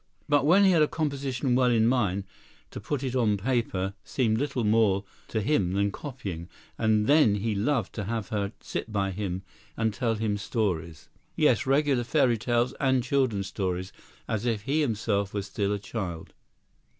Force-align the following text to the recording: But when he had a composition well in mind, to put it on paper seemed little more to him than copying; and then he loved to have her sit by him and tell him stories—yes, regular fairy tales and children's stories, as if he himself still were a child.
But 0.27 0.47
when 0.47 0.63
he 0.63 0.71
had 0.71 0.81
a 0.81 0.87
composition 0.87 1.53
well 1.53 1.69
in 1.69 1.85
mind, 1.85 2.23
to 2.71 2.79
put 2.79 3.03
it 3.03 3.15
on 3.15 3.37
paper 3.37 3.93
seemed 4.03 4.39
little 4.39 4.63
more 4.63 5.03
to 5.27 5.41
him 5.41 5.73
than 5.73 5.91
copying; 5.91 6.49
and 6.75 7.05
then 7.05 7.35
he 7.35 7.53
loved 7.53 7.93
to 7.93 8.05
have 8.05 8.29
her 8.29 8.51
sit 8.61 8.91
by 8.91 9.11
him 9.11 9.43
and 9.77 9.93
tell 9.93 10.15
him 10.15 10.37
stories—yes, 10.39 11.67
regular 11.67 12.03
fairy 12.03 12.39
tales 12.39 12.73
and 12.79 13.03
children's 13.03 13.45
stories, 13.45 13.93
as 14.27 14.47
if 14.47 14.63
he 14.63 14.81
himself 14.81 15.35
still 15.45 15.69
were 15.69 15.75
a 15.75 15.77
child. 15.77 16.33